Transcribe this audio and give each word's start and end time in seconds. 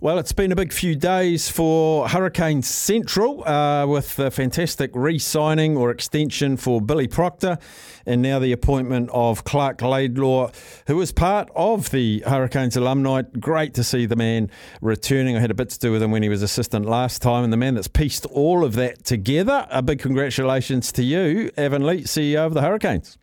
Well, 0.00 0.18
it's 0.18 0.32
been 0.32 0.52
a 0.52 0.56
big 0.56 0.72
few 0.72 0.94
days 0.94 1.48
for 1.48 2.08
Hurricane 2.08 2.62
Central 2.62 3.46
uh, 3.46 3.86
with 3.86 4.16
the 4.16 4.30
fantastic 4.30 4.90
re 4.94 5.18
signing 5.18 5.76
or 5.76 5.90
extension 5.90 6.56
for 6.56 6.80
Billy 6.80 7.08
Proctor 7.08 7.58
and 8.06 8.22
now 8.22 8.38
the 8.38 8.52
appointment 8.52 9.10
of 9.12 9.44
Clark 9.44 9.82
Laidlaw, 9.82 10.50
who 10.86 10.96
was 10.96 11.12
part 11.12 11.48
of 11.54 11.90
the 11.90 12.22
Hurricanes 12.26 12.76
alumni. 12.76 13.22
Great 13.38 13.74
to 13.74 13.84
see 13.84 14.06
the 14.06 14.16
man 14.16 14.50
returning. 14.80 15.36
I 15.36 15.40
had 15.40 15.50
a 15.50 15.54
bit 15.54 15.70
to 15.70 15.78
do 15.78 15.92
with 15.92 16.02
him 16.02 16.10
when 16.10 16.22
he 16.22 16.28
was 16.28 16.42
assistant 16.42 16.86
last 16.86 17.22
time, 17.22 17.44
and 17.44 17.52
the 17.52 17.56
man 17.56 17.74
that's 17.74 17.88
pieced 17.88 18.26
all 18.26 18.64
of 18.64 18.74
that 18.74 19.04
together. 19.04 19.66
A 19.70 19.82
big 19.82 19.98
congratulations 19.98 20.92
to 20.92 21.02
you, 21.02 21.50
Avan 21.56 21.84
Lee, 21.84 22.02
CEO 22.02 22.46
of 22.46 22.54
the 22.54 22.62
Hurricanes. 22.62 23.18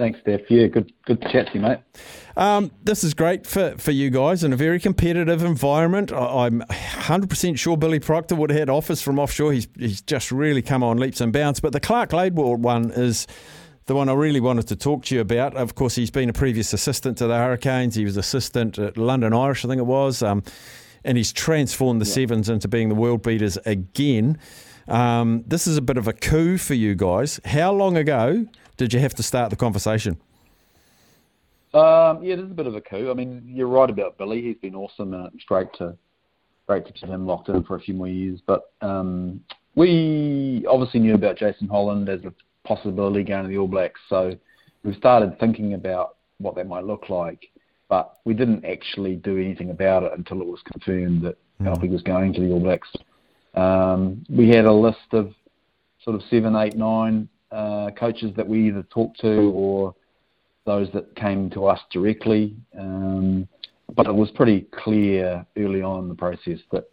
Thanks, 0.00 0.18
Steph. 0.22 0.40
Yeah, 0.48 0.66
good, 0.66 0.94
good 1.04 1.20
to 1.20 1.30
chat 1.30 1.48
to 1.48 1.54
you, 1.56 1.60
mate. 1.60 1.78
Um, 2.34 2.70
this 2.82 3.04
is 3.04 3.12
great 3.12 3.46
for, 3.46 3.76
for 3.76 3.90
you 3.90 4.08
guys 4.08 4.42
in 4.42 4.50
a 4.50 4.56
very 4.56 4.80
competitive 4.80 5.42
environment. 5.42 6.10
I, 6.10 6.46
am 6.46 6.62
100% 6.70 7.58
sure 7.58 7.76
Billy 7.76 8.00
Proctor 8.00 8.34
would 8.36 8.48
have 8.48 8.58
had 8.58 8.70
offers 8.70 9.02
from 9.02 9.18
offshore. 9.18 9.52
He's, 9.52 9.68
he's 9.78 10.00
just 10.00 10.32
really 10.32 10.62
come 10.62 10.82
on 10.82 10.96
leaps 10.96 11.20
and 11.20 11.34
bounds. 11.34 11.60
But 11.60 11.74
the 11.74 11.80
Clark 11.80 12.14
Laidlaw 12.14 12.54
one 12.54 12.90
is 12.92 13.26
the 13.84 13.94
one 13.94 14.08
I 14.08 14.14
really 14.14 14.40
wanted 14.40 14.68
to 14.68 14.76
talk 14.76 15.04
to 15.04 15.14
you 15.14 15.20
about. 15.20 15.54
Of 15.54 15.74
course, 15.74 15.96
he's 15.96 16.10
been 16.10 16.30
a 16.30 16.32
previous 16.32 16.72
assistant 16.72 17.18
to 17.18 17.26
the 17.26 17.36
Hurricanes. 17.36 17.94
He 17.94 18.06
was 18.06 18.16
assistant 18.16 18.78
at 18.78 18.96
London 18.96 19.34
Irish, 19.34 19.66
I 19.66 19.68
think 19.68 19.80
it 19.80 19.86
was. 19.86 20.22
Um, 20.22 20.42
and 21.04 21.18
he's 21.18 21.30
transformed 21.30 22.00
the 22.00 22.06
yeah. 22.06 22.14
Sevens 22.14 22.48
into 22.48 22.68
being 22.68 22.88
the 22.88 22.94
world 22.94 23.22
beaters 23.22 23.58
again. 23.66 24.38
Um, 24.88 25.44
this 25.46 25.66
is 25.66 25.76
a 25.76 25.82
bit 25.82 25.98
of 25.98 26.08
a 26.08 26.14
coup 26.14 26.56
for 26.56 26.72
you 26.72 26.94
guys. 26.94 27.38
How 27.44 27.70
long 27.70 27.98
ago 27.98 28.46
did 28.80 28.94
you 28.94 29.00
have 29.00 29.12
to 29.12 29.22
start 29.22 29.50
the 29.50 29.56
conversation? 29.56 30.18
Um, 31.74 32.22
yeah, 32.22 32.32
it 32.32 32.38
is 32.38 32.50
a 32.50 32.54
bit 32.54 32.66
of 32.66 32.74
a 32.74 32.80
coup. 32.80 33.10
I 33.10 33.14
mean, 33.14 33.42
you're 33.46 33.68
right 33.68 33.90
about 33.90 34.16
Billy. 34.16 34.40
He's 34.40 34.56
been 34.56 34.74
awesome, 34.74 35.12
and 35.12 35.30
it's 35.34 35.44
great 35.44 35.70
to 35.74 35.98
great 36.66 36.86
to 36.86 36.92
keep 36.92 37.10
him 37.10 37.26
locked 37.26 37.50
in 37.50 37.62
for 37.64 37.76
a 37.76 37.80
few 37.80 37.92
more 37.92 38.08
years. 38.08 38.40
But 38.46 38.72
um, 38.80 39.44
we 39.74 40.64
obviously 40.66 41.00
knew 41.00 41.14
about 41.14 41.36
Jason 41.36 41.68
Holland 41.68 42.08
as 42.08 42.20
a 42.24 42.32
possibility 42.66 43.22
going 43.22 43.42
to 43.42 43.50
the 43.50 43.58
All 43.58 43.68
Blacks, 43.68 44.00
so 44.08 44.34
we 44.82 44.94
started 44.94 45.38
thinking 45.38 45.74
about 45.74 46.16
what 46.38 46.54
that 46.54 46.66
might 46.66 46.84
look 46.84 47.10
like. 47.10 47.50
But 47.90 48.14
we 48.24 48.32
didn't 48.32 48.64
actually 48.64 49.16
do 49.16 49.36
anything 49.36 49.68
about 49.68 50.04
it 50.04 50.12
until 50.16 50.40
it 50.40 50.46
was 50.46 50.60
confirmed 50.72 51.20
that 51.26 51.36
mm. 51.60 51.66
Alfie 51.66 51.88
was 51.88 52.00
going 52.00 52.32
to 52.32 52.40
the 52.40 52.50
All 52.50 52.60
Blacks. 52.60 52.88
Um, 53.54 54.24
we 54.30 54.48
had 54.48 54.64
a 54.64 54.72
list 54.72 55.12
of 55.12 55.34
sort 56.02 56.16
of 56.16 56.22
seven, 56.30 56.56
eight, 56.56 56.76
nine 56.76 57.28
uh, 57.52 57.90
coaches 57.98 58.32
that 58.36 58.46
we 58.46 58.68
either 58.68 58.82
talked 58.84 59.20
to 59.20 59.50
or 59.54 59.94
those 60.66 60.88
that 60.92 61.14
came 61.16 61.50
to 61.50 61.66
us 61.66 61.80
directly. 61.90 62.56
Um, 62.78 63.48
but 63.96 64.06
it 64.06 64.14
was 64.14 64.30
pretty 64.30 64.66
clear 64.72 65.44
early 65.56 65.82
on 65.82 66.04
in 66.04 66.08
the 66.08 66.14
process 66.14 66.60
that 66.70 66.84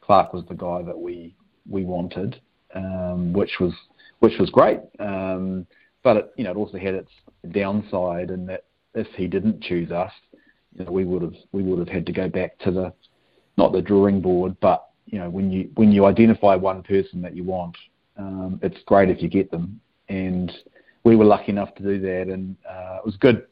Clark 0.00 0.32
was 0.32 0.44
the 0.48 0.54
guy 0.54 0.82
that 0.82 0.98
we 0.98 1.34
we 1.68 1.84
wanted, 1.84 2.40
um, 2.74 3.32
which 3.32 3.60
was 3.60 3.74
which 4.20 4.38
was 4.38 4.48
great. 4.50 4.80
Um, 4.98 5.66
but 6.02 6.16
it, 6.16 6.32
you 6.36 6.44
know, 6.44 6.52
it 6.52 6.56
also 6.56 6.78
had 6.78 6.94
its 6.94 7.10
downside 7.50 8.30
in 8.30 8.46
that 8.46 8.64
if 8.94 9.06
he 9.08 9.26
didn't 9.26 9.62
choose 9.62 9.90
us, 9.90 10.12
you 10.74 10.84
know, 10.84 10.90
we 10.90 11.04
would 11.04 11.22
have 11.22 11.34
we 11.52 11.62
would 11.62 11.78
have 11.78 11.88
had 11.88 12.06
to 12.06 12.12
go 12.12 12.28
back 12.28 12.58
to 12.60 12.70
the 12.70 12.92
not 13.58 13.72
the 13.72 13.82
drawing 13.82 14.22
board, 14.22 14.56
but 14.60 14.88
you 15.04 15.18
know, 15.18 15.28
when 15.28 15.50
you 15.50 15.70
when 15.74 15.92
you 15.92 16.06
identify 16.06 16.54
one 16.54 16.82
person 16.82 17.20
that 17.20 17.36
you 17.36 17.44
want, 17.44 17.76
um, 18.16 18.58
it's 18.62 18.78
great 18.86 19.10
if 19.10 19.22
you 19.22 19.28
get 19.28 19.50
them 19.50 19.80
and 20.08 20.52
we 21.04 21.16
were 21.16 21.24
lucky 21.24 21.50
enough 21.50 21.74
to 21.76 21.82
do 21.82 22.00
that, 22.00 22.28
and 22.28 22.56
uh, 22.68 22.98
it 22.98 23.04
was 23.04 23.16
good, 23.16 23.46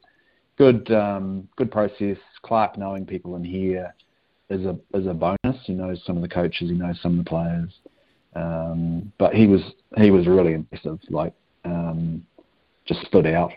good, 0.56 0.90
um, 0.92 1.48
good 1.56 1.70
process. 1.70 2.16
Clark 2.42 2.78
knowing 2.78 3.06
people 3.06 3.36
in 3.36 3.44
here 3.44 3.94
is 4.50 4.64
a 4.64 4.78
is 4.94 5.06
a 5.06 5.14
bonus. 5.14 5.60
He 5.64 5.72
knows 5.72 6.02
some 6.04 6.16
of 6.16 6.22
the 6.22 6.28
coaches, 6.28 6.70
he 6.70 6.76
knows 6.76 7.00
some 7.00 7.18
of 7.18 7.24
the 7.24 7.28
players, 7.28 7.70
um, 8.34 9.12
but 9.18 9.34
he 9.34 9.46
was 9.46 9.62
he 9.96 10.10
was 10.10 10.26
really 10.26 10.54
impressive. 10.54 11.00
Like 11.10 11.32
um, 11.64 12.26
just 12.86 13.04
stood 13.06 13.26
out. 13.26 13.52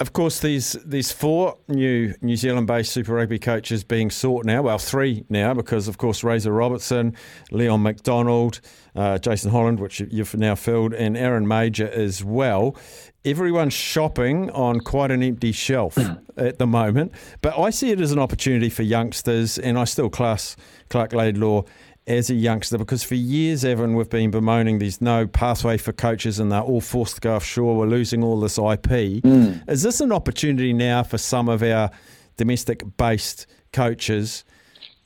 Of 0.00 0.12
course, 0.12 0.40
these 0.40 0.72
these 0.84 1.12
four 1.12 1.56
new 1.68 2.14
New 2.20 2.34
Zealand-based 2.34 2.92
Super 2.92 3.14
Rugby 3.14 3.38
coaches 3.38 3.84
being 3.84 4.10
sought 4.10 4.44
now. 4.44 4.62
Well, 4.62 4.78
three 4.78 5.24
now 5.28 5.54
because, 5.54 5.86
of 5.86 5.98
course, 5.98 6.24
Razor 6.24 6.52
Robertson, 6.52 7.14
Leon 7.52 7.80
MacDonald, 7.80 8.60
uh, 8.96 9.18
Jason 9.18 9.52
Holland, 9.52 9.78
which 9.78 10.00
you've 10.00 10.34
now 10.34 10.56
filled, 10.56 10.94
and 10.94 11.16
Aaron 11.16 11.46
Mauger 11.46 11.88
as 11.88 12.24
well. 12.24 12.76
Everyone's 13.24 13.72
shopping 13.72 14.50
on 14.50 14.80
quite 14.80 15.12
an 15.12 15.22
empty 15.22 15.52
shelf 15.52 15.96
at 16.36 16.58
the 16.58 16.66
moment, 16.66 17.12
but 17.40 17.56
I 17.56 17.70
see 17.70 17.92
it 17.92 18.00
as 18.00 18.10
an 18.10 18.18
opportunity 18.18 18.70
for 18.70 18.82
youngsters, 18.82 19.58
and 19.58 19.78
I 19.78 19.84
still 19.84 20.10
class 20.10 20.56
Clark 20.90 21.12
Laidlaw 21.12 21.62
as 22.06 22.28
a 22.28 22.34
youngster 22.34 22.76
because 22.76 23.02
for 23.02 23.14
years, 23.14 23.64
Avan, 23.64 23.96
we've 23.96 24.10
been 24.10 24.30
bemoaning 24.30 24.78
there's 24.78 25.00
no 25.00 25.26
pathway 25.26 25.78
for 25.78 25.92
coaches 25.92 26.38
and 26.38 26.52
they're 26.52 26.60
all 26.60 26.80
forced 26.80 27.16
to 27.16 27.20
go 27.20 27.36
offshore. 27.36 27.76
We're 27.76 27.86
losing 27.86 28.22
all 28.22 28.38
this 28.40 28.58
IP. 28.58 29.22
Mm. 29.22 29.68
Is 29.68 29.82
this 29.82 30.00
an 30.00 30.12
opportunity 30.12 30.72
now 30.72 31.02
for 31.02 31.16
some 31.16 31.48
of 31.48 31.62
our 31.62 31.90
domestic 32.36 32.84
based 32.96 33.46
coaches 33.72 34.44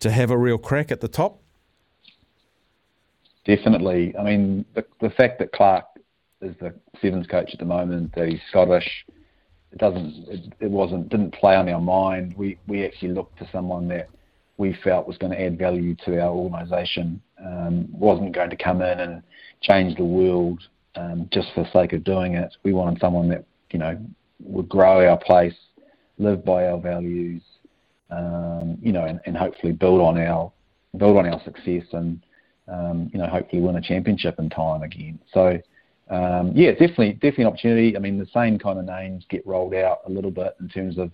to 0.01 0.11
have 0.11 0.31
a 0.31 0.37
real 0.37 0.59
crack 0.59 0.91
at 0.91 1.01
the 1.01 1.09
top? 1.09 1.41
Definitely. 3.45 4.17
I 4.17 4.23
mean, 4.25 4.65
the, 4.75 4.85
the 5.01 5.11
fact 5.11 5.39
that 5.39 5.53
Clark 5.53 5.85
is 6.43 6.55
the 6.61 6.75
Sevens 7.01 7.27
coach 7.27 7.53
at 7.53 7.59
the 7.59 7.65
moment, 7.65 8.15
that 8.15 8.29
he's 8.29 8.41
Scottish, 8.51 9.07
it 9.73 9.79
doesn't, 9.79 10.29
it, 10.29 10.53
it 10.61 10.71
wasn't, 10.71 11.09
didn't 11.09 11.33
play 11.33 11.55
on 11.55 11.69
our 11.69 11.81
mind. 11.81 12.35
We 12.37 12.59
we 12.67 12.85
actually 12.85 13.11
looked 13.11 13.39
for 13.39 13.49
someone 13.53 13.89
that 13.89 14.09
we 14.59 14.77
felt 14.85 15.07
was 15.07 15.17
going 15.17 15.33
to 15.33 15.41
add 15.41 15.57
value 15.57 15.95
to 16.05 16.21
our 16.21 16.31
organisation. 16.31 17.23
Um, 17.43 17.89
wasn't 17.91 18.35
going 18.35 18.51
to 18.51 18.57
come 18.57 18.83
in 18.83 19.01
and 19.01 19.23
change 19.63 19.97
the 19.97 20.05
world 20.05 20.61
um, 20.97 21.29
just 21.33 21.49
for 21.55 21.63
the 21.63 21.73
sake 21.73 21.93
of 21.93 22.05
doing 22.05 22.35
it. 22.35 22.55
We 22.65 22.75
wanted 22.75 23.01
someone 23.01 23.29
that 23.31 23.45
you 23.71 23.79
know 23.79 23.99
would 24.41 24.69
grow 24.69 25.09
our 25.09 25.17
place, 25.17 25.55
live 26.19 26.45
by 26.45 26.67
our 26.67 26.79
values, 26.79 27.41
um, 28.11 28.79
you 28.83 28.93
know, 28.93 29.05
and, 29.05 29.21
and, 29.25 29.37
hopefully 29.37 29.73
build 29.73 30.01
on 30.01 30.19
our 30.19 30.53
build 30.97 31.17
on 31.17 31.27
our 31.27 31.41
success 31.45 31.85
and 31.93 32.21
um, 32.67 33.11
you 33.13 33.19
know 33.19 33.27
hopefully 33.27 33.63
win 33.63 33.77
a 33.77 33.81
championship 33.81 34.39
in 34.39 34.51
time 34.51 34.83
again. 34.83 35.19
So. 35.33 35.59
Um, 36.11 36.53
yeah, 36.55 36.71
definitely, 36.71 37.13
definitely 37.13 37.45
an 37.45 37.49
opportunity. 37.49 37.95
I 37.95 38.01
mean, 38.01 38.19
the 38.19 38.27
same 38.33 38.59
kind 38.59 38.79
of 38.79 38.87
names 38.87 39.27
get 39.29 39.47
rolled 39.47 39.75
out 39.75 39.99
a 40.07 40.11
little 40.11 40.31
bit 40.31 40.57
in 40.59 40.67
terms 40.67 40.97
of 40.97 41.11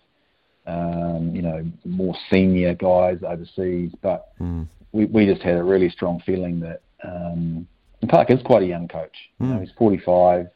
um, 0.66 1.32
you 1.34 1.42
know, 1.42 1.64
more 1.84 2.14
senior 2.30 2.74
guys 2.74 3.18
overseas. 3.26 3.92
But 4.02 4.38
mm. 4.40 4.66
we, 4.92 5.06
we 5.06 5.26
just 5.26 5.42
had 5.42 5.56
a 5.56 5.62
really 5.62 5.90
strong 5.90 6.22
feeling 6.24 6.60
that 6.60 6.82
um, 7.04 7.66
Clark 8.08 8.30
is 8.30 8.40
quite 8.44 8.62
a 8.62 8.66
young 8.66 8.88
coach. 8.88 9.16
Mm. 9.40 9.46
You 9.46 9.46
know, 9.46 9.58
hmm. 9.58 9.64
he's 9.64 9.72
45. 9.78 10.46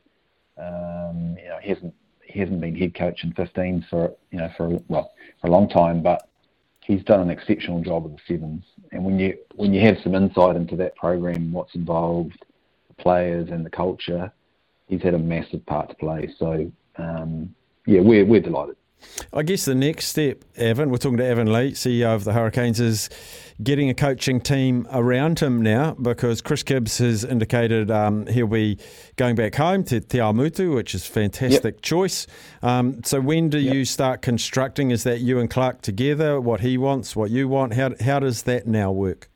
Um, 0.59 1.37
you 1.41 1.49
know, 1.49 1.59
he 1.63 1.69
hasn't 1.71 1.95
he 2.23 2.41
hasn't 2.41 2.61
been 2.61 2.77
head 2.77 2.95
coach 2.95 3.25
in 3.25 3.33
15 3.33 3.87
for 3.89 4.13
you 4.31 4.39
know 4.39 4.51
for 4.57 4.79
well 4.89 5.13
for 5.41 5.47
a 5.47 5.51
long 5.51 5.69
time, 5.69 6.03
but 6.03 6.29
he's 6.85 7.03
done 7.05 7.21
an 7.21 7.31
exceptional 7.31 7.81
job 7.83 8.05
with 8.05 8.13
the 8.15 8.21
sevens. 8.27 8.65
And 8.93 9.05
when 9.05 9.19
you 9.19 9.37
when 9.55 9.73
you 9.73 9.81
have 9.83 9.99
some 10.03 10.15
insight 10.15 10.57
into 10.57 10.77
that 10.77 10.97
program, 10.97 11.53
what's 11.53 11.75
involved, 11.75 12.45
the 12.89 13.03
players 13.03 13.49
and 13.51 13.65
the 13.65 13.71
culture, 13.71 14.33
he's 14.87 15.03
had 15.03 15.15
a 15.15 15.19
massive 15.19 15.65
part 15.67 15.91
to 15.91 15.95
play. 15.95 16.29
So 16.39 16.71
um, 16.97 17.55
yeah, 17.87 18.01
we're 18.01 18.27
we're 18.27 18.41
delighted. 18.41 18.77
I 19.33 19.43
guess 19.43 19.65
the 19.65 19.75
next 19.75 20.07
step, 20.07 20.45
Avan, 20.57 20.91
we're 20.91 20.97
talking 20.97 21.19
to 21.19 21.25
Avan 21.25 21.53
Lee, 21.53 21.73
CEO 21.73 22.15
of 22.15 22.25
the 22.25 22.33
Hurricanes, 22.33 22.81
is 22.81 23.11
getting 23.63 23.91
a 23.91 23.95
coaching 23.95 24.41
team 24.41 24.87
around 24.93 25.41
him 25.41 25.61
now 25.61 25.95
because 25.95 26.41
Chris 26.41 26.63
Gibbes 26.63 26.99
has 26.99 27.25
indicated 27.25 27.91
um, 27.91 28.27
he'll 28.27 28.47
be 28.47 28.79
going 29.17 29.35
back 29.35 29.55
home 29.57 29.85
to 29.85 30.01
Te 30.01 30.19
Awamutu, 30.19 30.75
which 30.75 30.95
is 30.95 31.09
a 31.09 31.13
fantastic 31.13 31.75
yep. 31.77 31.83
choice. 31.83 32.27
Um, 32.63 33.03
so 33.05 33.21
when 33.21 33.51
do 33.51 33.59
yep. 33.59 33.75
you 33.75 33.85
start 33.85 34.23
constructing? 34.23 34.91
Is 34.91 35.05
that 35.05 35.21
you 35.21 35.41
and 35.41 35.51
Clark 35.51 35.83
together? 35.83 36.41
What 36.41 36.61
he 36.61 36.79
wants, 36.79 37.17
what 37.17 37.31
you 37.31 37.49
want? 37.49 37.75
How, 37.75 37.93
how 38.01 38.21
does 38.21 38.43
that 38.43 38.67
now 38.67 38.93
work? 38.93 39.29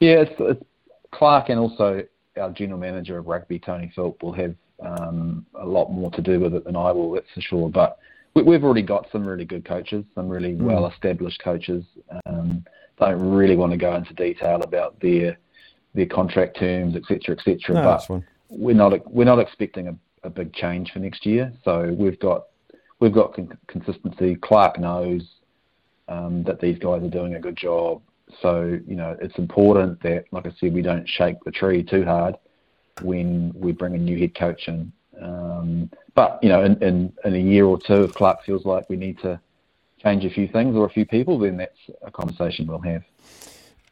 Yeah, 0.00 0.20
it's, 0.20 0.34
it's 0.38 0.62
Clark 1.10 1.48
and 1.48 1.58
also 1.58 2.04
our 2.38 2.50
general 2.50 2.78
manager 2.78 3.18
of 3.18 3.26
rugby, 3.26 3.58
Tony 3.58 3.90
Philp, 3.94 4.22
will 4.22 4.32
have 4.32 4.54
um, 4.80 5.44
a 5.54 5.66
lot 5.66 5.90
more 5.90 6.10
to 6.12 6.22
do 6.22 6.38
with 6.38 6.54
it 6.54 6.64
than 6.64 6.76
I 6.76 6.92
will, 6.92 7.12
that's 7.12 7.26
for 7.34 7.40
sure. 7.40 7.68
But 7.68 7.98
we, 8.34 8.54
have 8.54 8.64
already 8.64 8.82
got 8.82 9.06
some 9.10 9.26
really 9.26 9.44
good 9.44 9.64
coaches, 9.64 10.04
some 10.14 10.28
really 10.28 10.54
mm. 10.54 10.62
well 10.62 10.86
established 10.86 11.42
coaches. 11.42 11.84
Um, 12.26 12.64
don't 12.98 13.30
really 13.30 13.56
want 13.56 13.72
to 13.72 13.78
go 13.78 13.94
into 13.94 14.12
detail 14.14 14.62
about 14.62 14.98
their 15.00 15.38
their 15.94 16.06
contract 16.06 16.58
terms, 16.58 16.96
etc., 16.96 17.36
etc. 17.36 17.74
No, 17.74 17.82
but 17.82 18.22
we're 18.48 18.74
not 18.74 19.12
we're 19.12 19.24
not 19.24 19.38
expecting 19.38 19.88
a, 19.88 19.96
a, 20.24 20.30
big 20.30 20.52
change 20.52 20.92
for 20.92 20.98
next 20.98 21.24
year. 21.24 21.52
So 21.64 21.94
we've 21.98 22.18
got 22.18 22.46
we've 23.00 23.12
got 23.12 23.34
con- 23.34 23.58
consistency. 23.66 24.36
Clark 24.36 24.78
knows 24.78 25.22
um, 26.08 26.42
that 26.44 26.60
these 26.60 26.78
guys 26.78 27.02
are 27.02 27.10
doing 27.10 27.34
a 27.34 27.40
good 27.40 27.56
job. 27.56 28.02
So 28.42 28.78
you 28.86 28.96
know 28.96 29.16
it's 29.20 29.38
important 29.38 30.02
that, 30.02 30.24
like 30.32 30.46
I 30.46 30.52
said, 30.58 30.74
we 30.74 30.82
don't 30.82 31.08
shake 31.08 31.36
the 31.44 31.50
tree 31.50 31.82
too 31.82 32.04
hard 32.04 32.36
when 33.02 33.52
we 33.54 33.72
bring 33.72 33.94
a 33.94 33.98
new 33.98 34.18
head 34.18 34.34
coach 34.34 34.68
in. 34.68 34.92
Um, 35.20 35.90
but 36.14 36.38
you 36.42 36.48
know, 36.48 36.64
in, 36.64 36.82
in, 36.82 37.12
in 37.24 37.34
a 37.34 37.38
year 37.38 37.64
or 37.66 37.78
two, 37.78 38.04
if 38.04 38.14
Clark 38.14 38.44
feels 38.44 38.64
like 38.64 38.88
we 38.88 38.96
need 38.96 39.18
to 39.20 39.40
change 40.02 40.24
a 40.24 40.30
few 40.30 40.48
things 40.48 40.76
or 40.76 40.86
a 40.86 40.90
few 40.90 41.06
people, 41.06 41.38
then 41.38 41.56
that's 41.56 41.78
a 42.02 42.10
conversation 42.10 42.66
we'll 42.66 42.80
have. 42.80 43.02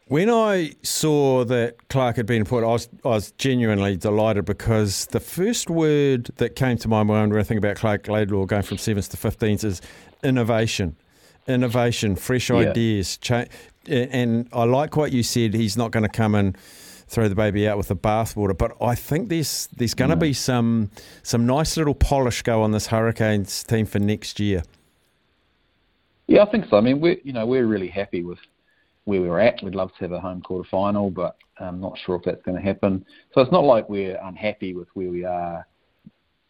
When 0.08 0.30
I 0.30 0.72
saw 0.84 1.44
that 1.46 1.88
Clark 1.88 2.14
had 2.14 2.26
been 2.26 2.42
appointed, 2.42 2.66
I 2.66 2.70
was, 2.70 2.88
I 3.04 3.08
was 3.08 3.32
genuinely 3.32 3.96
delighted 3.96 4.44
because 4.44 5.06
the 5.06 5.18
first 5.18 5.68
word 5.68 6.30
that 6.36 6.54
came 6.54 6.78
to 6.78 6.88
my 6.88 7.02
mind 7.02 7.32
when 7.32 7.40
I 7.40 7.44
think 7.44 7.58
about 7.58 7.74
Clark 7.74 8.06
Laidlaw 8.06 8.46
going 8.46 8.62
from 8.62 8.78
sevens 8.78 9.08
to 9.08 9.16
15s 9.16 9.64
is 9.64 9.82
innovation. 10.22 10.94
Innovation, 11.48 12.14
fresh 12.14 12.50
yeah. 12.50 12.56
ideas. 12.56 13.16
Cha- 13.18 13.46
and 13.88 14.48
I 14.52 14.62
like 14.64 14.96
what 14.96 15.10
you 15.10 15.24
said. 15.24 15.54
He's 15.54 15.76
not 15.76 15.90
going 15.90 16.04
to 16.04 16.08
come 16.08 16.36
and 16.36 16.56
throw 17.08 17.28
the 17.28 17.34
baby 17.34 17.68
out 17.68 17.78
with 17.78 17.88
the 17.88 17.96
bathwater, 17.96 18.56
but 18.56 18.72
I 18.80 18.94
think 18.94 19.28
there's 19.28 19.68
there's 19.76 19.94
going 19.94 20.10
to 20.10 20.16
be 20.16 20.32
some 20.32 20.90
some 21.22 21.46
nice 21.46 21.76
little 21.76 21.94
polish 21.94 22.42
go 22.42 22.62
on 22.62 22.72
this 22.72 22.88
Hurricanes 22.88 23.62
team 23.64 23.86
for 23.86 23.98
next 23.98 24.40
year. 24.40 24.62
Yeah, 26.26 26.42
I 26.42 26.50
think 26.50 26.66
so. 26.68 26.76
I 26.76 26.80
mean, 26.80 27.00
we're 27.00 27.18
you 27.22 27.32
know 27.32 27.46
we're 27.46 27.66
really 27.66 27.88
happy 27.88 28.22
with 28.22 28.38
where 29.04 29.20
we're 29.20 29.40
at. 29.40 29.62
We'd 29.62 29.74
love 29.74 29.90
to 29.94 30.04
have 30.04 30.12
a 30.12 30.20
home 30.20 30.42
quarter 30.42 30.68
final, 30.68 31.10
but 31.10 31.36
I'm 31.58 31.80
not 31.80 31.96
sure 32.04 32.16
if 32.16 32.22
that's 32.24 32.42
going 32.42 32.56
to 32.56 32.62
happen. 32.62 33.04
So 33.32 33.40
it's 33.40 33.52
not 33.52 33.64
like 33.64 33.88
we're 33.88 34.18
unhappy 34.22 34.74
with 34.74 34.88
where 34.94 35.10
we 35.10 35.24
are. 35.24 35.66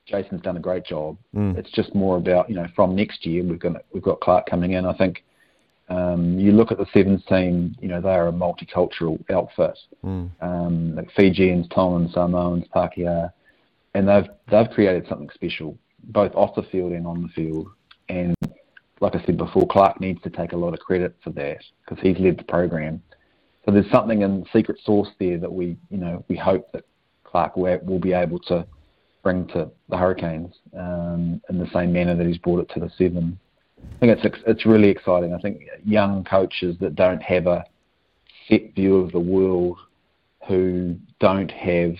Jason's 0.06 0.40
done 0.42 0.56
a 0.56 0.60
great 0.60 0.86
job. 0.86 1.18
Mm. 1.34 1.58
It's 1.58 1.70
just 1.72 1.94
more 1.94 2.16
about 2.16 2.48
you 2.48 2.54
know 2.54 2.66
from 2.74 2.96
next 2.96 3.26
year 3.26 3.42
we've 3.44 3.60
got 3.60 3.84
we've 3.92 4.02
got 4.02 4.20
Clark 4.20 4.48
coming 4.48 4.72
in. 4.72 4.86
I 4.86 4.96
think 4.96 5.24
um, 5.88 6.38
you 6.38 6.52
look 6.52 6.72
at 6.72 6.78
the 6.78 6.86
sevens 6.92 7.24
team. 7.28 7.76
You 7.80 7.88
know 7.88 8.00
they 8.00 8.10
are 8.10 8.28
a 8.28 8.32
multicultural 8.32 9.22
outfit. 9.30 9.78
Mm. 10.04 10.30
Um, 10.40 10.96
like 10.96 11.10
Fijians, 11.12 11.68
Tongans, 11.68 12.12
Samoans, 12.14 12.64
Pakeha, 12.74 13.32
and 13.94 14.08
they've 14.08 14.28
they've 14.50 14.70
created 14.70 15.06
something 15.08 15.30
special 15.34 15.78
both 16.06 16.34
off 16.34 16.54
the 16.54 16.62
field 16.64 16.92
and 16.92 17.06
on 17.06 17.22
the 17.22 17.28
field. 17.28 17.68
And 18.08 18.34
like 19.00 19.14
I 19.14 19.24
said 19.24 19.36
before, 19.36 19.66
Clark 19.66 20.00
needs 20.00 20.22
to 20.22 20.30
take 20.30 20.52
a 20.52 20.56
lot 20.56 20.72
of 20.72 20.80
credit 20.80 21.16
for 21.22 21.30
that 21.30 21.58
because 21.84 22.02
he's 22.02 22.18
led 22.18 22.38
the 22.38 22.44
program. 22.44 23.02
So 23.64 23.72
there's 23.72 23.90
something 23.90 24.22
in 24.22 24.44
secret 24.52 24.78
sauce 24.84 25.08
there 25.18 25.38
that 25.38 25.52
we, 25.52 25.76
you 25.90 25.98
know, 25.98 26.24
we 26.28 26.36
hope 26.36 26.70
that 26.72 26.84
Clark 27.24 27.56
will 27.56 27.98
be 27.98 28.12
able 28.12 28.38
to 28.40 28.66
bring 29.22 29.46
to 29.48 29.68
the 29.88 29.96
Hurricanes 29.96 30.54
um, 30.78 31.42
in 31.50 31.58
the 31.58 31.68
same 31.72 31.92
manner 31.92 32.14
that 32.14 32.26
he's 32.26 32.38
brought 32.38 32.60
it 32.60 32.70
to 32.74 32.80
the 32.80 32.90
Seven. 32.96 33.38
I 33.94 33.98
think 33.98 34.18
it's 34.18 34.38
it's 34.46 34.66
really 34.66 34.88
exciting. 34.88 35.32
I 35.32 35.38
think 35.38 35.62
young 35.84 36.24
coaches 36.24 36.76
that 36.80 36.94
don't 36.94 37.22
have 37.22 37.46
a 37.46 37.64
set 38.48 38.74
view 38.74 38.96
of 38.98 39.12
the 39.12 39.20
world, 39.20 39.78
who 40.46 40.96
don't 41.18 41.50
have 41.50 41.94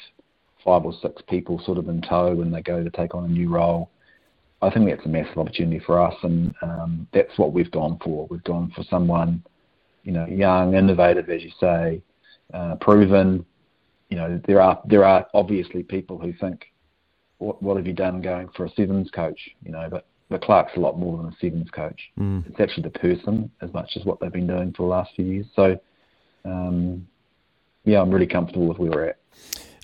five 0.65 0.85
or 0.85 0.93
six 1.01 1.23
people 1.29 1.61
sort 1.65 1.79
of 1.79 1.89
in 1.89 2.03
tow 2.03 2.35
when 2.35 2.51
they 2.51 2.63
go 2.63 2.83
to 2.83 2.91
take 2.91 3.15
on 3.15 3.25
a 3.25 3.29
new 3.29 3.49
role, 3.49 3.91
I 4.63 4.71
think 4.71 4.89
that's 4.89 5.05
a 5.05 5.09
massive 5.09 5.39
opportunity 5.39 5.79
for 5.79 6.01
us, 6.01 6.15
and 6.23 6.55
um, 6.63 7.07
that's 7.13 7.39
what 7.39 7.53
we've 7.53 7.71
gone 7.71 7.99
for. 8.03 8.27
We've 8.31 8.43
gone 8.45 8.73
for 8.75 8.85
someone, 8.85 9.45
you 10.03 10.13
know, 10.13 10.27
young, 10.27 10.75
innovative, 10.75 11.29
as 11.29 11.43
you 11.43 11.51
say, 11.61 12.03
uh, 12.55 12.77
proven. 12.81 13.45
You 14.09 14.17
know, 14.17 14.41
there 14.47 14.61
are 14.61 14.81
there 14.87 15.05
are 15.05 15.27
obviously 15.35 15.83
people 15.83 16.19
who 16.19 16.33
think, 16.33 16.67
what 17.39 17.63
what 17.63 17.77
have 17.77 17.87
you 17.87 17.93
done 17.93 18.23
going 18.23 18.49
for 18.57 18.65
a 18.65 18.71
sevens 18.71 19.11
coach? 19.11 19.39
You 19.65 19.73
know, 19.73 19.89
but 19.91 20.07
but 20.29 20.43
Clark's 20.43 20.77
a 20.77 20.81
lot 20.81 20.99
more 20.99 21.17
than 21.17 21.27
a 21.27 21.37
sevens 21.41 21.71
coach. 21.71 22.11
Mm. 22.19 22.47
It's 22.49 22.61
actually 22.61 22.85
the 22.85 22.99
person 22.99 23.51
as 23.61 23.73
much 23.73 23.97
as 23.97 24.05
what 24.05 24.21
they've 24.21 24.33
been 24.33 24.47
doing 24.47 24.73
for 24.73 24.83
the 24.83 24.89
last 24.89 25.15
few 25.15 25.25
years. 25.25 25.47
So, 25.55 25.79
um, 26.45 27.07
yeah, 27.85 28.01
I'm 28.01 28.11
really 28.11 28.27
comfortable 28.27 28.67
with 28.67 28.79
where 28.79 28.91
we're 28.91 29.09
at. 29.09 29.19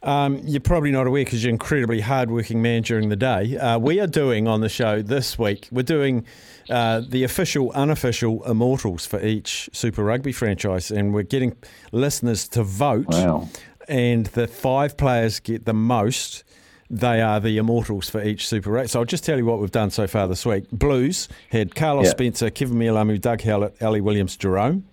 Um, 0.05 0.41
you're 0.43 0.61
probably 0.61 0.91
not 0.91 1.06
aware 1.06 1.25
because 1.25 1.44
you're 1.44 1.50
an 1.50 1.55
incredibly 1.55 2.00
hardworking 2.00 2.61
man 2.61 2.83
during 2.83 3.09
the 3.09 3.17
day. 3.17 3.56
Uh, 3.56 3.79
we 3.79 4.00
are 4.00 4.09
doing 4.09 4.49
on 4.49 4.61
the 4.61 4.69
show 4.69 5.00
this 5.00 5.39
week, 5.39 5.69
we're 5.71 5.85
doing 5.85 6.27
uh, 6.69 7.03
the 7.09 7.23
official, 7.23 7.71
unofficial 7.73 8.43
immortals 8.44 9.06
for 9.06 9.25
each 9.25 9.71
Super 9.73 10.03
Rugby 10.03 10.33
franchise, 10.33 10.91
and 10.91 11.15
we're 11.15 11.23
getting 11.23 11.56
listeners 11.93 12.49
to 12.49 12.65
vote. 12.65 13.06
Wow. 13.11 13.49
And 13.87 14.27
the 14.27 14.49
five 14.49 14.97
players 14.97 15.39
get 15.39 15.67
the 15.67 15.75
most. 15.75 16.43
They 16.93 17.23
are 17.23 17.41
the 17.41 17.56
immortals 17.56 18.11
for 18.11 18.23
each 18.23 18.47
Super 18.47 18.71
Rugby. 18.71 18.89
So 18.89 19.00
I'll 19.00 19.06
just 19.06 19.25
tell 19.25 19.39
you 19.39 19.47
what 19.47 19.59
we've 19.59 19.71
done 19.71 19.91
so 19.91 20.06
far 20.06 20.29
this 20.29 20.44
week. 20.44 20.71
Blues 20.71 21.27
had 21.49 21.75
Carlos 21.75 22.11
Spencer, 22.11 22.50
Keven 22.50 22.77
Mealamu, 22.79 23.19
Doug 23.19 23.41
Howlett, 23.41 23.83
Ali 23.83 24.03
Williams, 24.03 24.37
Jerome. 24.37 24.85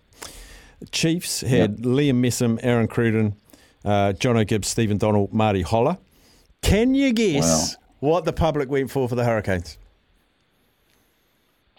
Chiefs 0.92 1.42
had 1.42 1.80
Liam 1.80 2.22
Messam, 2.22 2.58
Aaron 2.64 2.88
Cruden, 2.88 3.36
uh, 3.84 4.14
Jono 4.14 4.48
Gibbes, 4.48 4.70
Stephen 4.70 4.98
Donald, 4.98 5.34
Marty 5.34 5.62
Holah. 5.62 6.00
Can 6.62 6.96
you 6.96 7.12
guess 7.12 7.76
wow. 7.76 8.10
what 8.12 8.26
the 8.26 8.32
public 8.32 8.70
went 8.70 8.90
for 8.90 9.10
for 9.10 9.16
the 9.16 9.26
Hurricanes? 9.26 9.78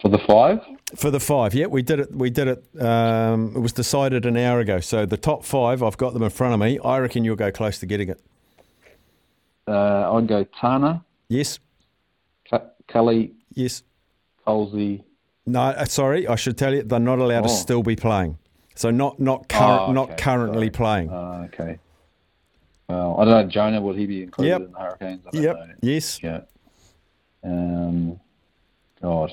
For 0.01 0.09
the 0.09 0.19
five? 0.19 0.63
For 0.95 1.09
the 1.09 1.19
five, 1.19 1.55
yeah, 1.55 1.65
we 1.65 1.81
did 1.81 1.99
it. 1.99 2.15
We 2.15 2.29
did 2.29 2.47
it. 2.47 2.81
Um, 2.81 3.53
it 3.55 3.59
was 3.59 3.73
decided 3.73 4.27
an 4.27 4.37
hour 4.37 4.59
ago. 4.59 4.81
So 4.81 5.07
the 5.07 5.17
top 5.17 5.45
five, 5.45 5.81
I've 5.81 5.97
got 5.97 6.13
them 6.13 6.21
in 6.21 6.29
front 6.29 6.53
of 6.53 6.59
me. 6.59 6.77
I 6.77 6.99
reckon 6.99 7.23
you'll 7.23 7.35
go 7.35 7.51
close 7.51 7.79
to 7.79 7.87
getting 7.87 8.09
it. 8.09 8.21
Uh, 9.67 10.13
I'd 10.15 10.27
go 10.27 10.43
Tana. 10.59 11.03
Yes. 11.29 11.59
Kelly. 12.87 13.33
Yes. 13.53 13.83
Colsey. 14.45 15.03
No, 15.45 15.61
uh, 15.61 15.85
sorry, 15.85 16.27
I 16.27 16.35
should 16.35 16.57
tell 16.57 16.73
you 16.73 16.83
they're 16.83 16.99
not 16.99 17.19
allowed 17.19 17.45
oh. 17.45 17.47
to 17.47 17.53
still 17.53 17.83
be 17.83 17.95
playing. 17.95 18.37
So 18.75 18.91
not 18.91 19.19
not 19.19 19.49
current, 19.49 19.81
oh, 19.81 19.83
okay. 19.85 19.93
not 19.93 20.17
currently 20.17 20.67
sorry. 20.67 20.69
playing. 20.69 21.09
Uh, 21.09 21.47
okay. 21.53 21.79
Well, 22.87 23.15
I 23.19 23.25
don't 23.25 23.33
know, 23.33 23.47
Jonah, 23.47 23.81
will 23.81 23.93
he 23.93 24.05
be 24.05 24.23
included 24.23 24.49
yep. 24.49 24.61
in 24.61 24.71
the 24.71 24.79
Hurricanes? 24.79 25.21
yep. 25.31 25.55
Know. 25.55 25.67
Yes. 25.81 26.21
Yeah. 26.21 26.41
Um, 27.43 28.19
God, 29.01 29.31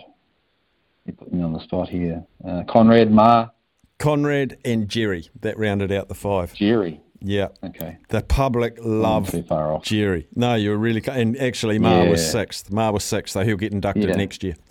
you 1.04 1.12
put 1.12 1.32
me 1.32 1.42
on 1.42 1.52
the 1.52 1.60
spot 1.60 1.88
here. 1.88 2.24
Uh, 2.46 2.62
Conrad, 2.68 3.10
Ma'a. 3.10 3.50
Conrad 3.98 4.58
and 4.64 4.88
Jerry. 4.88 5.28
That 5.40 5.58
rounded 5.58 5.90
out 5.90 6.08
the 6.08 6.14
five. 6.14 6.54
Jerry. 6.54 7.00
Yeah. 7.20 7.48
Okay. 7.64 7.98
The 8.08 8.22
public 8.22 8.78
love 8.80 9.34
Jerry. 9.82 10.28
No, 10.34 10.54
you're 10.54 10.76
really 10.76 11.02
and 11.10 11.36
actually 11.38 11.78
Ma'a 11.78 12.04
yeah. 12.04 12.10
was 12.10 12.30
sixth. 12.30 12.70
Ma'a 12.70 12.92
was 12.92 13.04
sixth, 13.04 13.32
so 13.34 13.44
he'll 13.44 13.56
get 13.56 13.72
inducted 13.72 14.08
yeah. 14.08 14.16
next 14.16 14.42
year. 14.42 14.56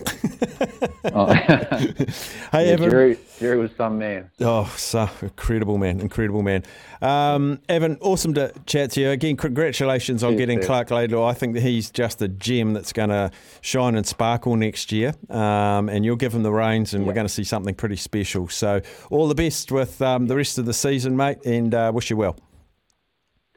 oh. 1.13 1.33
hey, 1.33 2.69
yeah, 2.69 2.75
Avan. 2.75 2.89
Jerry, 2.89 3.19
Jerry 3.39 3.57
was 3.57 3.71
some 3.77 3.97
man. 3.97 4.29
Oh, 4.39 4.65
so 4.77 5.09
incredible 5.21 5.77
man, 5.77 5.99
incredible 5.99 6.41
man. 6.41 6.63
Um, 7.01 7.59
Avan, 7.69 7.97
awesome 8.01 8.33
to 8.35 8.53
chat 8.65 8.91
to 8.91 9.01
you 9.01 9.09
again. 9.11 9.37
Congratulations 9.37 10.23
on 10.23 10.33
yes, 10.33 10.39
getting 10.39 10.61
Clark 10.61 10.91
Laidlaw. 10.91 11.27
I 11.27 11.33
think 11.33 11.53
that 11.53 11.61
he's 11.61 11.91
just 11.91 12.21
a 12.21 12.27
gem 12.27 12.73
that's 12.73 12.93
going 12.93 13.09
to 13.09 13.31
shine 13.61 13.95
and 13.95 14.05
sparkle 14.05 14.55
next 14.55 14.91
year. 14.91 15.13
Um, 15.29 15.89
and 15.89 16.03
you'll 16.03 16.15
give 16.15 16.33
him 16.33 16.43
the 16.43 16.51
reins, 16.51 16.93
and 16.93 17.05
we're 17.05 17.13
going 17.13 17.27
to 17.27 17.33
see 17.33 17.43
something 17.43 17.75
pretty 17.75 17.97
special. 17.97 18.47
So 18.47 18.81
all 19.09 19.27
the 19.27 19.35
best 19.35 19.71
with 19.71 20.01
um, 20.01 20.27
the 20.27 20.35
rest 20.35 20.57
of 20.57 20.65
the 20.65 20.73
season, 20.73 21.15
mate, 21.15 21.37
and 21.45 21.73
uh, 21.73 21.91
wish 21.93 22.09
you 22.09 22.17
well. 22.17 22.37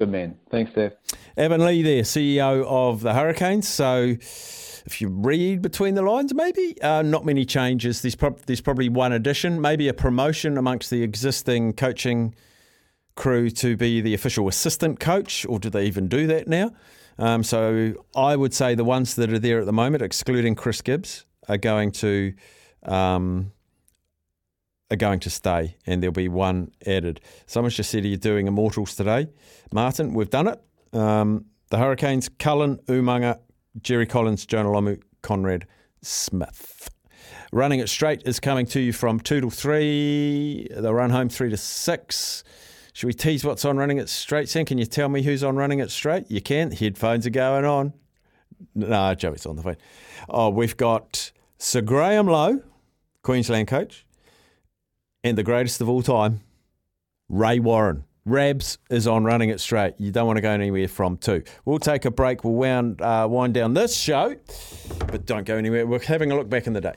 Good 0.01 0.11
man. 0.11 0.39
Thanks, 0.51 0.73
Dave. 0.73 0.93
Avan 1.37 1.65
Lee 1.65 1.83
there, 1.83 2.03
CEO 2.05 2.65
of 2.67 3.03
the 3.03 3.13
Hurricanes. 3.13 3.69
So 3.69 4.17
if 4.87 5.01
you 5.01 5.09
read 5.09 5.63
between 5.63 5.95
the 5.95 6.03
lines, 6.03 6.35
maybe 6.35 6.81
uh, 6.83 7.03
not 7.03 7.25
many 7.25 7.45
changes. 7.45 8.03
There's, 8.03 8.17
there's 8.47 8.61
probably 8.61 8.89
one 8.89 9.13
addition, 9.13 9.61
maybe 9.61 9.89
a 9.89 9.95
promotion 9.95 10.57
amongst 10.59 10.91
the 10.91 11.03
existing 11.03 11.75
coaching 11.75 12.35
crew 13.17 13.51
to 13.51 13.77
be 13.77 14.01
the 14.01 14.15
official 14.15 14.49
assistant 14.49 15.01
coach, 15.01 15.45
or 15.47 15.59
do 15.59 15.71
they 15.71 15.85
even 15.85 16.09
do 16.09 16.27
that 16.27 16.49
now? 16.49 16.73
Um, 17.19 17.43
so 17.43 17.95
I 18.17 18.35
would 18.37 18.55
say 18.55 18.75
the 18.75 18.85
ones 18.85 19.15
that 19.17 19.33
are 19.33 19.39
there 19.39 19.61
at 19.61 19.67
the 19.67 19.73
moment, 19.73 20.03
excluding 20.03 20.55
Chris 20.55 20.81
Gibbes, 20.81 21.27
are 21.49 21.59
going 21.59 21.93
to 21.93 22.33
um, 22.85 23.53
are 24.91 24.97
going 24.97 25.21
to 25.21 25.31
stay, 25.31 25.77
and 25.87 26.03
there'll 26.03 26.13
be 26.13 26.29
one 26.29 26.73
added. 26.87 27.21
Someone's 27.47 27.77
just 27.77 27.91
said, 27.91 28.05
Are 28.05 28.09
you 28.09 28.17
doing 28.17 28.47
Immortals 28.47 28.97
today? 28.97 29.29
Martin, 29.73 30.15
we've 30.15 30.31
done 30.31 30.49
it. 30.49 30.61
Um, 30.93 31.45
the 31.71 31.79
Hurricanes, 31.79 32.29
Cullen, 32.29 32.79
Umaga, 32.89 33.39
Jerry 33.83 34.07
Collins, 34.07 34.47
Jonah 34.47 34.71
Lomu, 34.71 35.01
Conrad 35.23 35.67
Smith. 36.03 36.89
Running 37.53 37.81
it 37.81 37.89
straight 37.89 38.23
is 38.27 38.41
coming 38.41 38.67
to 38.67 38.81
you 38.81 38.93
from 38.93 39.19
2 39.21 39.41
to 39.41 39.51
3. 39.51 40.69
The 40.77 40.95
run 40.95 41.11
home 41.11 41.29
3 41.29 41.51
to 41.51 41.57
6. 41.57 42.45
Should 42.93 43.07
we 43.07 43.13
tease 43.13 43.45
what's 43.45 43.65
on 43.65 43.77
running 43.77 43.99
it 43.99 44.09
straight, 44.09 44.49
Sam? 44.49 44.65
Can 44.65 44.79
you 44.79 44.87
tell 44.87 45.09
me 45.09 45.23
who's 45.23 45.45
on 45.45 45.57
running 45.57 45.79
it 45.79 45.91
straight? 45.91 46.31
You 46.31 46.41
can. 46.41 46.71
Headphones 46.71 47.27
are 47.27 47.31
going 47.31 47.65
on. 47.65 47.93
No, 48.75 49.15
Joey's 49.15 49.47
on 49.47 49.57
the 49.57 49.63
phone. 49.63 49.77
Oh, 50.29 50.51
we've 50.51 50.77
got 50.77 51.33
Sir 51.59 51.81
Graham 51.81 52.27
Lowe, 52.27 52.63
Queensland 53.23 53.69
coach, 53.69 54.07
and 55.25 55.39
the 55.39 55.43
greatest 55.43 55.81
of 55.81 55.89
all 55.89 56.03
time, 56.03 56.41
Ray 57.29 57.59
Warren. 57.59 58.05
Rabs 58.27 58.79
is 58.91 59.07
on 59.07 59.25
running 59.25 59.49
it 59.49 59.61
straight. 59.61 59.95
You 59.99 60.13
don't 60.13 60.27
want 60.27 60.37
to 60.37 60.43
go 60.43 60.51
anywhere 60.51 60.89
from 60.89 61.17
two. 61.17 61.43
We'll 61.65 61.79
take 61.79 62.05
a 62.05 62.11
break. 62.11 62.45
We'll 62.45 62.55
wound, 62.55 63.01
uh, 63.01 63.27
wind 63.31 63.55
down 63.55 63.75
this 63.75 63.97
show, 63.97 64.37
but 65.07 65.25
don't 65.27 65.45
go 65.45 65.57
anywhere. 65.57 65.87
We're 65.87 66.01
having 66.01 66.31
a 66.31 66.37
look 66.37 66.49
back 66.49 66.67
in 66.67 66.75
the 66.75 66.81
day. 66.81 66.95